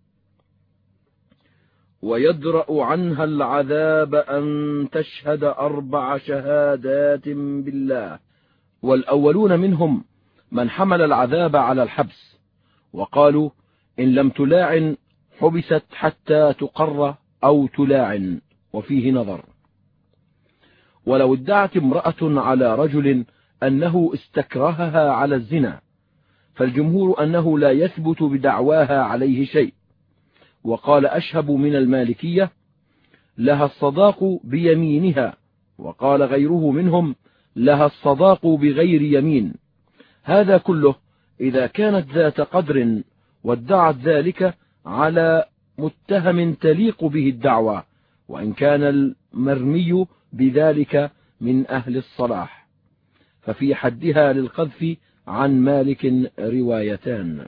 [2.01, 8.19] ويدرأ عنها العذاب أن تشهد أربع شهادات بالله.
[8.81, 10.03] والأولون منهم
[10.51, 12.37] من حمل العذاب على الحبس.
[12.93, 13.49] وقالوا
[13.99, 14.97] إن لم تلاعن
[15.39, 18.41] حبست حتى تقر أو تلاعن.
[18.73, 19.45] وفيه نظر.
[21.05, 23.25] ولو ادعت امرأة على رجل
[23.63, 25.79] أنه استكرهها على الزنا
[26.55, 29.76] فالجمهور أنه لا يثبت بدعواها عليه شيء.
[30.67, 32.51] وقال أشهب من المالكية
[33.37, 35.37] لها الصداق بيمينها
[35.77, 37.15] وقال غيره منهم
[37.55, 39.53] لها الصداق بغير يمين.
[40.23, 40.95] هذا كله
[41.41, 43.01] إذا كانت ذات قدر
[43.43, 44.53] وادعت ذلك
[44.85, 45.45] على
[45.77, 47.83] متهم تليق به الدعوى
[48.27, 52.67] وإن كان المرمي بذلك من أهل الصلاح.
[53.41, 54.95] ففي حدها للقذف
[55.27, 57.45] عن مالك روايتان.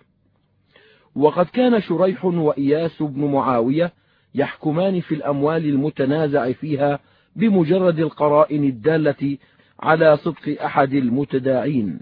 [1.19, 3.93] وقد كان شريح وإياس بن معاوية
[4.35, 6.99] يحكمان في الأموال المتنازع فيها
[7.35, 9.37] بمجرد القرائن الدالة
[9.79, 11.99] على صدق أحد المتداعين.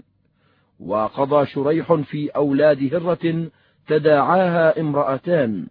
[0.80, 3.50] وقضى شريح في أولاد هرة
[3.86, 5.66] تداعاها امرأتان.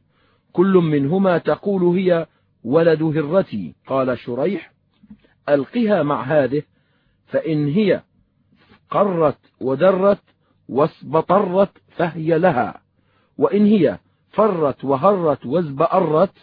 [0.54, 2.28] كل منهما تقول هي
[2.64, 4.72] ولد هرتي قال شريح
[5.50, 6.62] ألقها مع هذه
[7.26, 8.02] فإن هي
[8.90, 10.22] قرت ودرت
[10.70, 12.87] واسبطرت فهي لها.
[13.38, 16.34] وإن هي فرت وهرت وازبأرت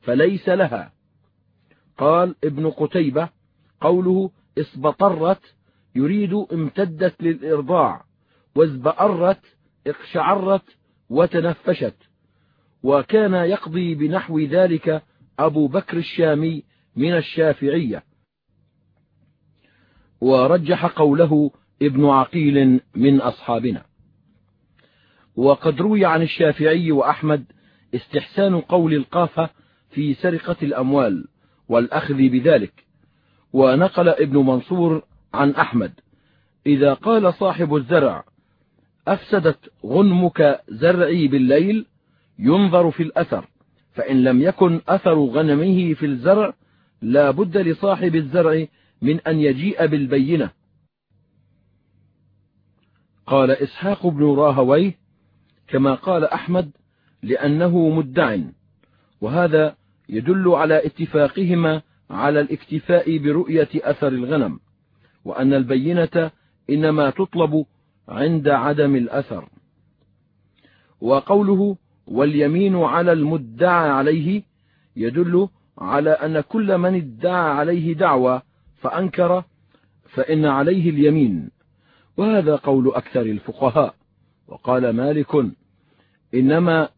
[0.00, 0.92] فليس لها.
[1.98, 3.28] قال ابن قتيبة
[3.80, 5.54] قوله اسبطرت
[5.94, 8.04] يريد امتدت للإرضاع
[8.54, 9.40] وازبأرت
[9.86, 10.76] اقشعرت
[11.10, 11.94] وتنفشت.
[12.82, 15.02] وكان يقضي بنحو ذلك
[15.38, 16.64] أبو بكر الشامي
[16.96, 18.02] من الشافعية.
[20.20, 21.50] ورجح قوله
[21.82, 23.91] ابن عقيل من أصحابنا.
[25.36, 27.44] وقد روي عن الشافعي وأحمد
[27.94, 29.50] استحسان قول القافة
[29.90, 31.24] في سرقة الأموال
[31.68, 32.84] والأخذ بذلك.
[33.52, 35.02] ونقل ابن منصور
[35.34, 35.92] عن أحمد
[36.66, 38.24] إذا قال صاحب الزرع
[39.08, 41.86] أفسدت غنمك زرعي بالليل
[42.38, 43.46] ينظر في الأثر
[43.92, 46.54] فإن لم يكن أثر غنمه في الزرع
[47.02, 48.66] لا بد لصاحب الزرع
[49.02, 50.50] من أن يجيء بالبينة.
[53.26, 55.01] قال إسحاق بن راهويه
[55.72, 56.70] كما قال أحمد
[57.22, 58.38] لأنه مدع
[59.20, 59.76] وهذا
[60.08, 64.60] يدل على اتفاقهما على الاكتفاء برؤية أثر الغنم
[65.24, 66.30] وأن البينة
[66.70, 67.64] إنما تطلب
[68.08, 69.48] عند عدم الأثر.
[71.00, 74.42] وقوله واليمين على المدعى عليه
[74.96, 78.42] يدل على أن كل من ادعى عليه دعوى
[78.80, 79.44] فأنكر
[80.08, 81.50] فإن عليه اليمين
[82.16, 83.94] وهذا قول أكثر الفقهاء.
[84.48, 85.61] وقال مالك
[86.34, 86.88] إنما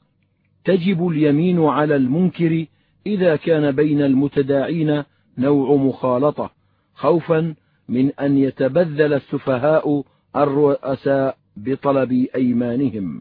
[0.65, 2.67] تجب اليمين على المنكر
[3.07, 5.05] إذا كان بين المتداعين
[5.39, 6.51] نوع مخالطة
[6.95, 7.55] خوفا
[7.89, 10.05] من أن يتبذل السفهاء
[10.37, 13.21] الرؤساء بطلب أيمانهم.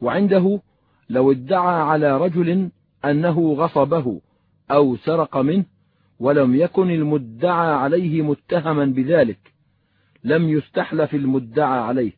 [0.00, 0.60] وعنده
[1.10, 2.70] لو ادعى على رجل
[3.04, 4.20] أنه غصبه
[4.70, 5.64] أو سرق منه
[6.20, 9.52] ولم يكن المدعى عليه متهما بذلك
[10.24, 12.12] لم يستحلف المدعى عليه.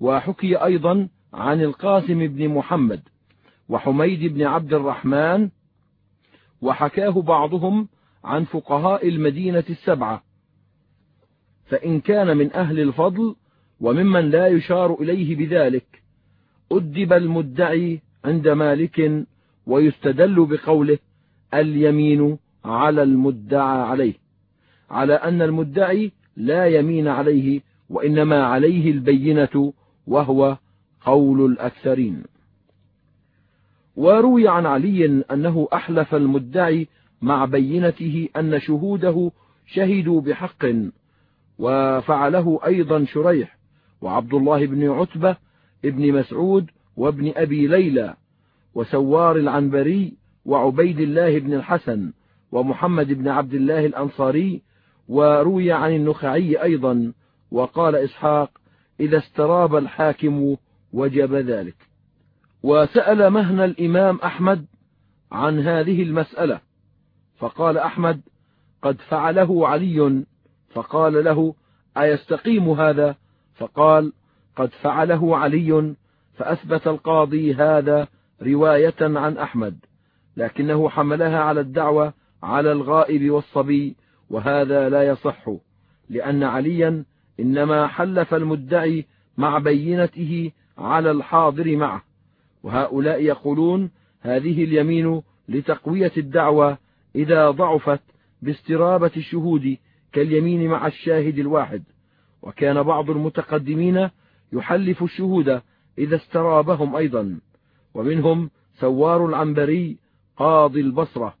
[0.00, 3.00] وحكي أيضا عن القاسم بن محمد
[3.68, 5.48] وحميد بن عبد الرحمن
[6.62, 7.88] وحكاه بعضهم
[8.24, 10.22] عن فقهاء المدينة السبعة.
[11.66, 13.34] فإن كان من أهل الفضل
[13.80, 16.02] وممن لا يشار إليه بذلك
[16.72, 19.24] أدب المدعي عند مالك
[19.66, 20.98] ويستدل بقوله
[21.54, 24.14] اليمين على المدعى عليه
[24.90, 29.72] على أن المدعي لا يمين عليه وإنما عليه البينة
[30.06, 30.56] وهو
[31.04, 32.22] قول الأكثرين.
[33.96, 36.88] وروي عن علي أنه أحلف المدعي
[37.22, 39.30] مع بينته أن شهوده
[39.66, 40.66] شهدوا بحق
[41.58, 43.58] وفعله أيضا شريح
[44.00, 45.36] وعبد الله بن عتبة
[45.84, 48.14] ابن مسعود وابن أبي ليلى
[48.74, 52.12] وسوار العنبري وعبيد الله بن الحسن
[52.52, 54.62] ومحمد بن عبد الله الأنصاري
[55.08, 57.12] وروي عن النخعي أيضا
[57.50, 58.50] وقال إسحاق
[59.00, 60.56] إذا استراب الحاكم
[60.92, 61.76] وجب ذلك.
[62.62, 64.66] وسأل مهنا الإمام أحمد
[65.32, 66.60] عن هذه المسألة.
[67.38, 68.20] فقال أحمد
[68.82, 70.24] قد فعله علي.
[70.70, 71.54] فقال له
[71.96, 73.16] أيستقيم هذا؟
[73.54, 74.12] فقال
[74.56, 75.94] قد فعله علي.
[76.34, 78.08] فأثبت القاضي هذا
[78.42, 79.78] رواية عن أحمد
[80.36, 83.96] لكنه حملها على الدعوة على الغائب والصبي
[84.30, 85.50] وهذا لا يصح
[86.08, 87.04] لأن عليا
[87.40, 90.52] إنما حلف المدعي مع بينته
[90.82, 92.02] على الحاضر معه.
[92.62, 93.90] وهؤلاء يقولون
[94.20, 96.78] هذه اليمين لتقوية الدعوة
[97.14, 98.00] إذا ضعفت
[98.42, 99.76] باسترابة الشهود
[100.12, 101.82] كاليمين مع الشاهد الواحد.
[102.42, 104.08] وكان بعض المتقدمين
[104.52, 105.60] يحلف الشهود
[105.98, 107.38] إذا استرابهم أيضا.
[107.94, 109.96] ومنهم سوار العنبري
[110.36, 111.34] قاضي البصرة.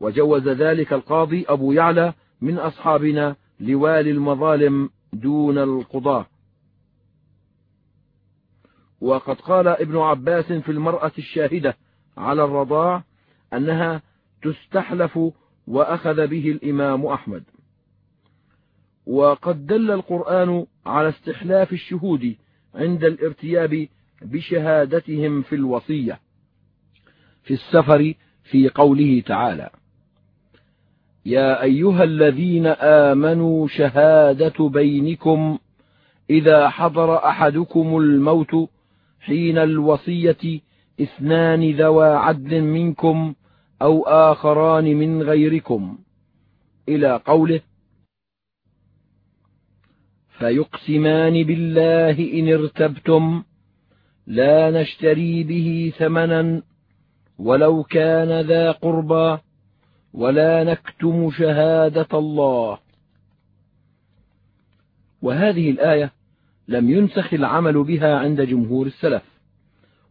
[0.00, 6.26] وجوز ذلك القاضي أبو يعلى من أصحابنا لوالي المظالم دون القضاة
[9.00, 11.76] وقد قال ابن عباس في المرأة الشاهدة
[12.16, 13.02] على الرضاع
[13.52, 14.02] أنها
[14.42, 15.18] تستحلف
[15.66, 17.42] وأخذ به الإمام أحمد.
[19.06, 22.36] وقد دل القرآن على استحلاف الشهود
[22.74, 23.88] عند الارتياب
[24.22, 26.20] بشهادتهم في الوصية
[27.42, 29.70] في السفر في قوله تعالى
[31.26, 35.58] يا أيها الذين آمنوا شهادة بينكم
[36.30, 38.70] إذا حضر أحدكم الموت
[39.20, 40.60] حين الوصية
[41.00, 43.34] اثنان ذوى عدل منكم
[43.82, 45.98] أو آخران من غيركم.
[46.88, 47.60] إلى قوله
[50.38, 53.42] فيقسمان بالله إن ارتبتم
[54.26, 56.62] لا نشتري به ثمنا
[57.38, 59.38] ولو كان ذا قربى
[60.14, 62.78] ولا نكتم شهادة الله.
[65.22, 66.12] وهذه الآية
[66.68, 69.22] لم ينسخ العمل بها عند جمهور السلف.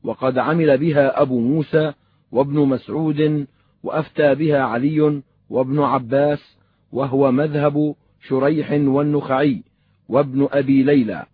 [0.04, 1.93] وقد عمل بها أبو موسى
[2.32, 3.48] وابن مسعود
[3.84, 6.58] وأفتى بها علي وابن عباس
[6.91, 7.96] وهو مذهب
[8.28, 9.63] شريح والنخعي
[10.10, 11.26] وابن أبي ليلى.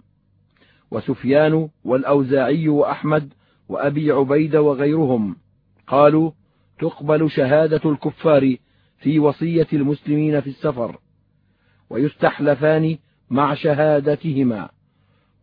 [0.92, 3.34] وسفيان والأوزاعي وأحمد
[3.70, 5.36] وأبي عبيد وغيرهم
[5.88, 6.32] قالوا
[6.80, 8.56] تقبل شهادة الكفار
[8.98, 10.98] في وصية المسلمين في السفر
[11.90, 12.98] ويستحلفان
[13.30, 14.70] مع شهادتهما.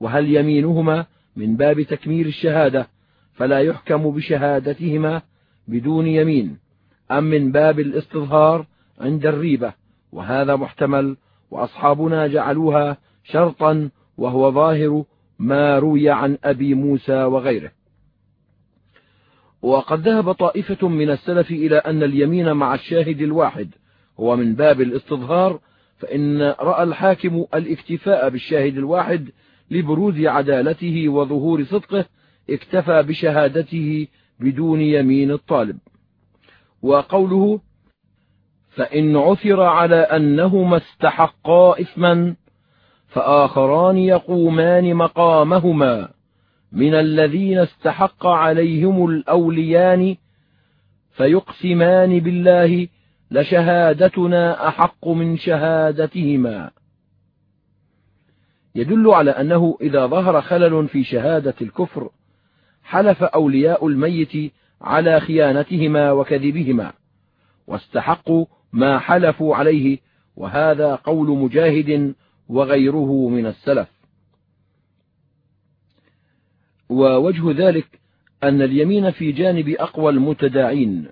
[0.00, 2.88] وهل يمينهما من باب تكميل الشهادة
[3.34, 5.22] فلا يحكم بشهادتهما
[5.68, 6.58] بدون يمين
[7.10, 8.66] أم من باب الاستظهار
[9.00, 9.72] عند الريبة
[10.12, 11.16] وهذا محتمل
[11.50, 15.04] وأصحابنا جعلوها شرطا وهو ظاهر
[15.38, 17.70] ما روي عن أبي موسى وغيره.
[19.62, 23.74] وقد ذهب طائفة من السلف إلى أن اليمين مع الشاهد الواحد
[24.20, 25.60] هو من باب الاستظهار
[25.98, 29.30] فإن رأى الحاكم الاكتفاء بالشاهد الواحد
[29.70, 32.04] لبروز عدالته وظهور صدقه
[32.50, 34.06] اكتفى بشهادته
[34.40, 35.78] بدون يمين الطالب.
[36.83, 37.61] وقوله
[38.70, 42.35] فإن عثر على أنهما استحقا إثما
[43.09, 46.09] فآخران يقومان مقامهما
[46.72, 50.16] من الذين استحق عليهم الأوليان
[51.12, 52.88] فيقسمان بالله
[53.30, 56.70] لشهادتنا أحق من شهادتهما.
[58.74, 62.11] يدل على أنه إذا ظهر خلل في شهادة الكفر
[62.83, 66.92] حلف أولياء الميت على خيانتهما وكذبهما
[67.66, 69.98] واستحقوا ما حلفوا عليه
[70.37, 72.14] وهذا قول مجاهد
[72.48, 73.88] وغيره من السلف.
[76.88, 78.00] ووجه ذلك
[78.42, 81.09] أن اليمين في جانب أقوى المتداعين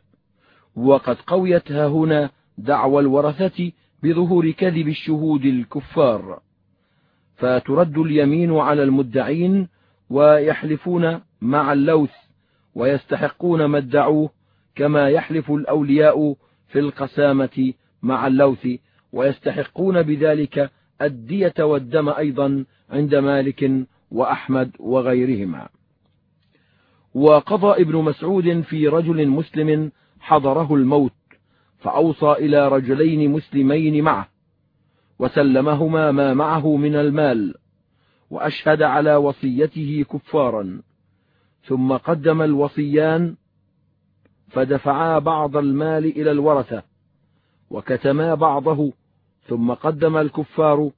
[0.77, 6.41] وقد قويت هنا دعوى الورثة بظهور كذب الشهود الكفار.
[7.39, 9.69] فترد اليمين على المدعين
[10.11, 12.11] ويحلفون مع اللوث
[12.75, 14.31] ويستحقون ما ادعوه
[14.75, 16.37] كما يحلف الأولياء
[16.69, 17.73] في القسامة
[18.03, 18.69] مع اللوث
[19.13, 20.71] ويستحقون بذلك
[21.03, 23.71] الدية والدم أيضا عند مالك
[24.11, 25.69] وأحمد وغيرهما.
[27.15, 31.13] وقضى ابن مسعود في رجل مسلم حضره الموت
[31.79, 34.29] فأوصى إلى رجلين مسلمين معه
[35.19, 37.55] وسلمهما ما معه من المال
[38.31, 40.83] وأشهد على وصيته كفارا.
[41.65, 43.37] ثم قدم الوصيان
[44.49, 46.83] فدفعا بعض المال إلى الورثة
[47.71, 48.93] وكتما بعضه.
[49.47, 50.91] ثم قدم الكفار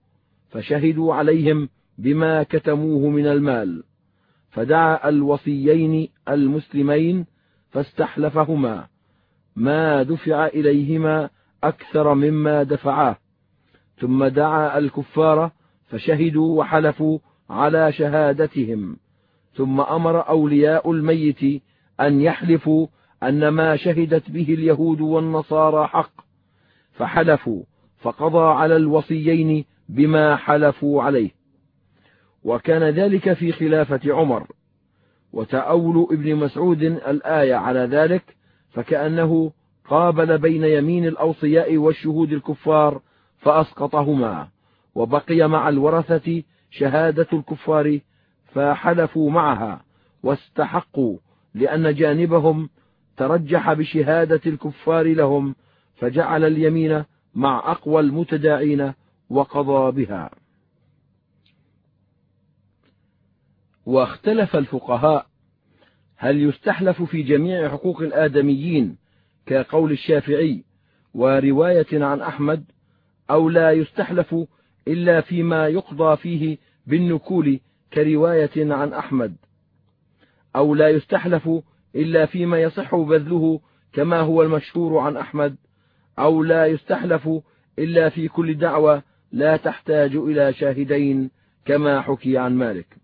[0.48, 3.82] فشهدوا عليهم بما كتموه من المال.
[4.50, 7.26] فدعا الوصيين المسلمين
[7.70, 8.86] فاستحلفهما.
[9.56, 11.30] ما دفع إليهما
[11.64, 13.16] أكثر مما دفعاه.
[14.00, 15.50] ثم دعا الكفار
[15.86, 17.18] فشهدوا وحلفوا
[17.50, 18.96] على شهادتهم.
[19.54, 21.62] ثم أمر أولياء الميت
[22.00, 22.86] أن يحلفوا
[23.22, 26.12] أن ما شهدت به اليهود والنصارى حق
[26.92, 27.62] فحلفوا
[27.98, 31.30] فقضى على الوصيين بما حلفوا عليه.
[32.44, 34.46] وكان ذلك في خلافة عمر.
[35.32, 38.36] وتأول ابن مسعود الآية على ذلك
[38.70, 39.52] فكأنه
[39.88, 43.00] قابل بين يمين الأوصياء والشهود الكفار
[43.40, 44.48] فأسقطهما
[44.94, 48.00] وبقي مع الورثة شهادة الكفار
[48.54, 49.84] فحلفوا معها
[50.22, 51.18] واستحقوا
[51.54, 52.68] لأن جانبهم
[53.16, 55.54] ترجح بشهادة الكفار لهم
[55.96, 58.92] فجعل اليمين مع أقوى المتداعين
[59.30, 60.30] وقضى بها.
[63.86, 65.26] واختلف الفقهاء
[66.16, 68.96] هل يستحلف في جميع حقوق الآدميين
[69.46, 70.64] كقول الشافعي
[71.14, 72.64] ورواية عن أحمد
[73.30, 74.36] أو لا يستحلف
[74.88, 77.60] إلا فيما يقضى فيه بالنكول
[77.92, 79.36] كرواية عن أحمد.
[80.56, 81.50] أو لا يستحلف
[81.94, 83.60] إلا فيما يصح بذله
[83.92, 85.56] كما هو المشهور عن أحمد.
[86.18, 87.28] أو لا يستحلف
[87.78, 91.30] إلا في كل دعوة لا تحتاج إلى شاهدين
[91.64, 92.96] كما حكي عن مالك.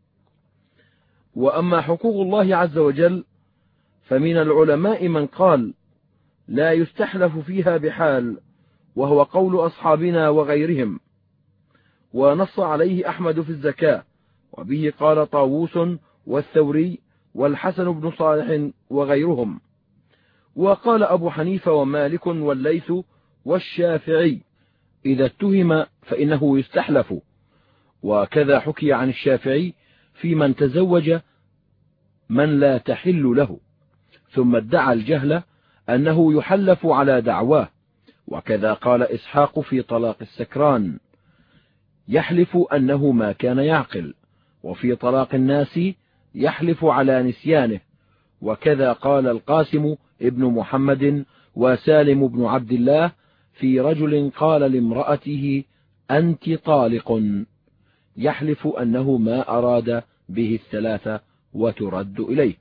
[1.35, 3.25] وأما حقوق الله عز وجل
[4.05, 5.75] فمن العلماء من قال
[6.49, 8.39] لا يستحلف فيها بحال
[8.96, 11.00] وهو قول أصحابنا وغيرهم.
[12.12, 14.04] ونص عليه أحمد في الزكاة
[14.52, 15.78] وبه قال طاووس
[16.26, 16.98] والثوري
[17.35, 19.61] والحسن بن صالح وغيرهم.
[20.56, 22.92] وقال أبو حنيفة ومالك والليث
[23.44, 24.40] والشافعي
[25.06, 27.14] إذا اتهم فإنه يستحلف.
[28.02, 29.74] وكذا حكي عن الشافعي
[30.14, 31.18] في من تزوج
[32.28, 33.61] من لا تحل له.
[34.30, 35.42] ثم ادعى الجهل
[35.88, 37.76] أنه يحلف على دعواه.
[38.29, 40.99] وكذا قال إسحاق في طلاق السكران
[42.09, 44.15] يحلف أنه ما كان يعقل
[44.62, 45.81] وفي طلاق الناس
[46.35, 47.81] يحلف على نسيانه
[48.43, 53.12] وكذا قال القاسم ابن محمد وسالم بن عبد الله
[53.53, 55.65] في رجل قال لامرأته
[56.11, 57.23] أنت طالق
[58.17, 61.20] يحلف أنه ما أراد به الثلاثة
[61.55, 62.55] وترد إليه.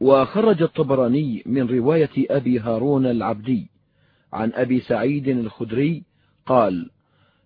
[0.00, 3.70] وخرج الطبراني من رواية أبي هارون العبدي
[4.36, 6.02] عن أبي سعيد الخدري
[6.46, 6.90] قال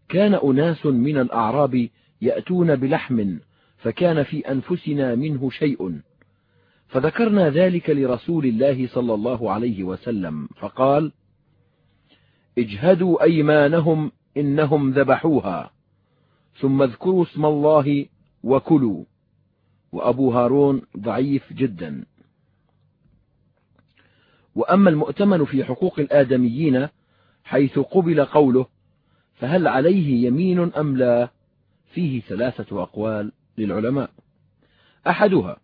[0.08, 1.88] كان أناس من الأعراب
[2.22, 3.38] يأتون بلحم
[3.78, 6.00] فكان في أنفسنا منه شيء.
[6.88, 11.12] فذكرنا ذلك لرسول الله صلى الله عليه وسلم فقال
[12.58, 15.70] اجهدوا أيمانهم إنهم ذبحوها
[16.60, 18.06] ثم اذكروا اسم الله
[18.42, 19.04] وكلوا.
[19.92, 22.04] وأبو هارون ضعيف جدا.
[24.54, 26.88] وأما المؤتمن في حقوق الآدميين
[27.44, 28.66] حيث قبل قوله
[29.34, 31.28] فهل عليه يمين أم لا؟
[31.92, 34.10] فيه ثلاثة أقوال للعلماء.
[35.06, 35.56] أحدها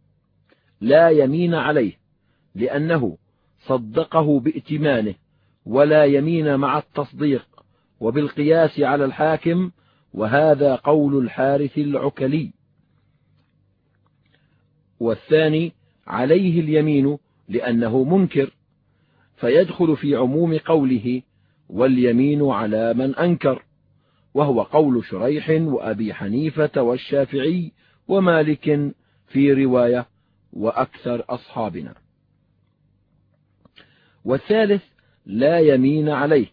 [0.80, 1.93] لا يمين عليه
[2.55, 3.18] لأنه
[3.59, 5.14] صدقه بائتمانه
[5.66, 7.47] ولا يمين مع التصديق
[8.01, 9.70] وبالقياس على الحاكم
[10.14, 12.53] وهذا قول الحارث العكلي.
[15.01, 15.72] والثاني
[16.07, 17.18] عليه اليمين
[17.49, 18.55] لأنه منكر
[19.37, 21.22] فيدخل في عموم قوله
[21.68, 23.62] واليمين على من أنكر
[24.34, 27.72] وهو قول شريح وأبي حنيفة والشافعي
[28.09, 28.93] ومالك
[29.28, 30.07] في رواية
[30.53, 31.95] وأكثر أصحابنا.
[34.24, 34.82] والثالث
[35.26, 36.47] لا يمين عليه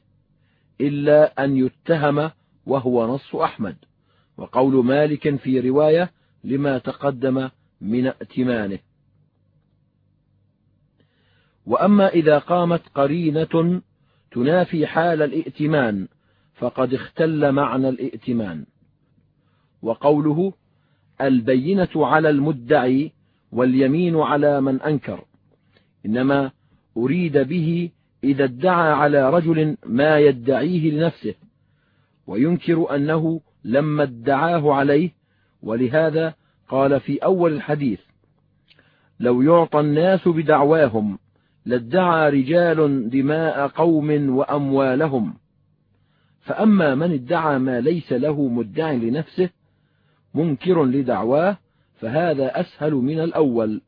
[0.82, 2.32] إلا أن يتهم
[2.66, 3.76] وهو نص أحمد
[4.38, 6.12] وقول مالك في رواية
[6.44, 7.50] لما تقدم
[7.82, 8.80] من ائتمانه.
[11.66, 13.82] وأما إذا قامت قرينة
[14.32, 16.08] تنافي حال الائتمان
[16.56, 18.66] فقد اختل معنى الائتمان.
[19.82, 20.54] وقوله
[21.22, 23.12] البينة على المدعي
[23.52, 25.26] واليمين على من أنكر
[26.06, 26.52] إنما
[26.98, 27.90] أريد به
[28.24, 31.36] إذا ادعى على رجل ما يدعيه لنفسه
[32.28, 35.12] وينكر أنه لما ادعاه عليه
[35.62, 36.34] ولهذا
[36.70, 38.00] قال في أول الحديث
[39.20, 41.20] لو يعطى الناس بدعواهم
[41.66, 45.34] لادعى رجال دماء قوم وأموالهم.
[46.44, 49.50] فأما من ادعى ما ليس له مدع لنفسه
[50.34, 51.58] منكر لدعواه
[51.96, 53.82] فهذا أسهل من الأول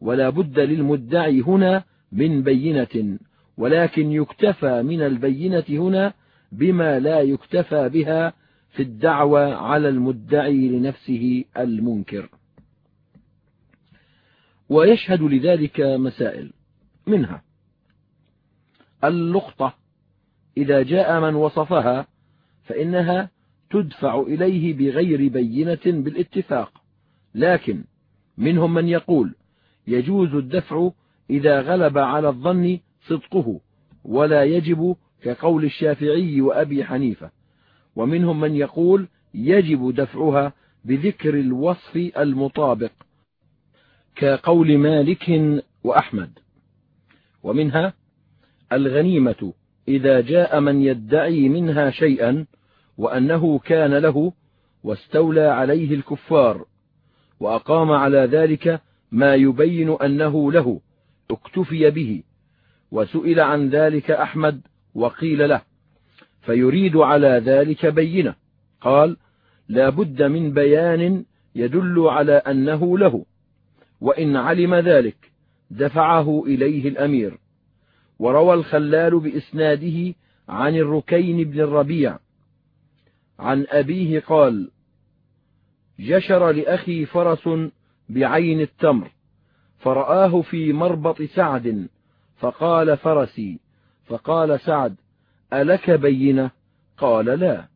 [0.00, 3.18] ولا بد للمدعي هنا من بينة
[3.56, 6.12] ولكن يكتفى من البينة هنا
[6.52, 8.32] بما لا يكتفى بها
[8.70, 12.28] في الدعوى على المدعي لنفسه المنكر.
[14.68, 16.52] ويشهد لذلك مسائل.
[17.06, 17.42] منها.
[19.04, 19.74] اللقطة
[20.56, 22.06] إذا جاء من وصفها
[22.64, 23.30] فإنها
[23.70, 26.82] تدفع إليه بغير بينة بالاتفاق.
[27.34, 27.84] لكن
[28.38, 29.34] منهم من يقول
[29.86, 30.90] يجوز الدفع
[31.30, 33.60] إذا غلب على الظن صدقه
[34.04, 37.30] ولا يجب كقول الشافعي وأبي حنيفة.
[37.96, 40.52] ومنهم من يقول يجب دفعها
[40.84, 42.92] بذكر الوصف المطابق
[44.16, 45.30] كقول مالك
[45.84, 46.38] وأحمد.
[47.42, 47.94] ومنها
[48.72, 49.52] الغنيمة
[49.88, 52.46] إذا جاء من يدعي منها شيئا
[52.98, 54.32] وأنه كان له
[54.82, 56.64] واستولى عليه الكفار
[57.40, 58.80] وأقام على ذلك
[59.12, 60.80] ما يبين أنه له
[61.30, 62.22] اكتفي به
[62.90, 64.60] وسئل عن ذلك أحمد
[64.94, 65.62] وقيل له
[66.40, 68.34] فيريد على ذلك بينة
[68.80, 69.16] قال
[69.68, 71.24] لا بد من بيان
[71.54, 73.24] يدل على أنه له
[74.00, 75.31] وإن علم ذلك
[75.72, 77.38] دفعه إليه الأمير.
[78.18, 80.14] وروى الخلال بإسناده
[80.48, 82.18] عن الركين بن الربيع.
[83.38, 84.70] عن أبيه قال
[85.98, 87.48] جشر لأخي فرس
[88.08, 89.10] بعين التمر
[89.78, 91.88] فرآه في مربط سعد
[92.36, 93.60] فقال فرسي
[94.04, 94.96] فقال سعد
[95.52, 96.50] ألك بينة؟
[96.98, 97.68] قال لا.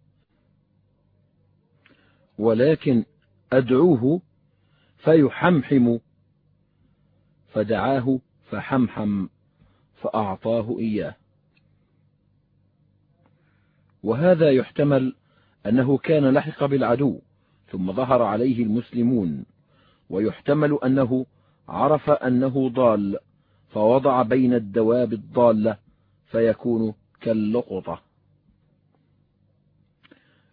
[2.39, 3.05] ولكن
[3.53, 4.21] أدعوه
[4.97, 5.99] فيحمحم
[7.57, 8.19] فدعاه
[8.51, 9.27] فحمحم
[9.95, 11.15] فأعطاه إياه.
[14.03, 15.15] وهذا يحتمل
[15.67, 17.21] أنه كان لحق بالعدو
[17.71, 19.45] ثم ظهر عليه المسلمون
[20.11, 21.27] ويحتمل أنه
[21.69, 23.19] عرف أنه ضال
[23.69, 25.79] فوضع بين الدواب الضالة
[26.27, 28.03] فيكون كاللقطة.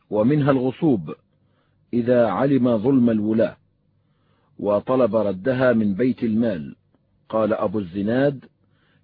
[0.10, 1.16] ومنها الغصوب
[1.93, 3.58] إذا علم ظلم الولاة
[4.60, 6.76] وطلب ردها من بيت المال.
[7.34, 8.45] قال أبو الزناد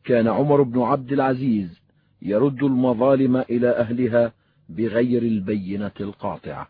[0.04, 1.82] كان عمر بن عبد العزيز
[2.22, 4.34] يرد المظالم إلى أهلها
[4.70, 6.68] بغير البينة القاطعة.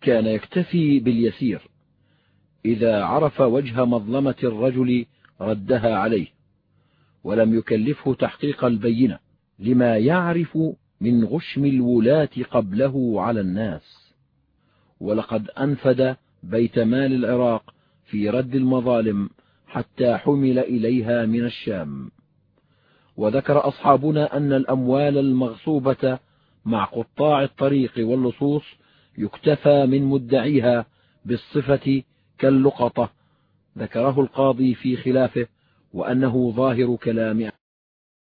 [0.00, 1.68] كان يكتفي باليسير
[2.64, 5.06] إذا عرف وجه مظلمة الرجل
[5.40, 6.26] ردها عليه
[7.24, 9.18] ولم يكلفه تحقيق البينة
[9.58, 10.58] لما يعرف
[11.00, 14.12] من غشم الولاة قبله على الناس.
[15.00, 17.74] ولقد أنفد بيت مال العراق
[18.04, 19.30] في رد المظالم
[19.76, 22.10] حتى حمل إليها من الشام.
[23.16, 26.18] وذكر أصحابنا أن الأموال المغصوبة
[26.64, 28.62] مع قطاع الطريق واللصوص
[29.18, 30.86] يكتفى من مدعيها
[31.24, 32.02] بالصفة
[32.38, 33.10] كاللقطة
[33.78, 35.46] ذكره القاضي في خلافه
[35.92, 37.50] وأنه ظاهر كلام